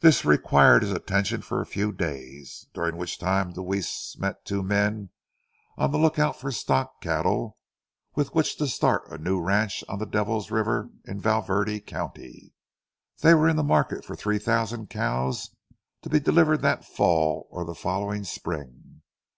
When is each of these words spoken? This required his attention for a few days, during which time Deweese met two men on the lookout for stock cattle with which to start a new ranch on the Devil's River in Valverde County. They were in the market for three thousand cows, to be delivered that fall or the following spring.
This 0.00 0.22
required 0.22 0.82
his 0.82 0.92
attention 0.92 1.40
for 1.40 1.62
a 1.62 1.64
few 1.64 1.90
days, 1.90 2.66
during 2.74 2.98
which 2.98 3.16
time 3.18 3.54
Deweese 3.54 4.14
met 4.18 4.44
two 4.44 4.62
men 4.62 5.08
on 5.78 5.90
the 5.92 5.98
lookout 5.98 6.38
for 6.38 6.52
stock 6.52 7.00
cattle 7.00 7.56
with 8.14 8.34
which 8.34 8.58
to 8.58 8.66
start 8.68 9.10
a 9.10 9.16
new 9.16 9.40
ranch 9.40 9.82
on 9.88 9.98
the 9.98 10.04
Devil's 10.04 10.50
River 10.50 10.90
in 11.06 11.22
Valverde 11.22 11.80
County. 11.80 12.52
They 13.22 13.32
were 13.32 13.48
in 13.48 13.56
the 13.56 13.62
market 13.64 14.04
for 14.04 14.14
three 14.14 14.38
thousand 14.38 14.90
cows, 14.90 15.56
to 16.02 16.10
be 16.10 16.20
delivered 16.20 16.60
that 16.60 16.84
fall 16.84 17.48
or 17.50 17.64
the 17.64 17.74
following 17.74 18.24
spring. 18.24 19.00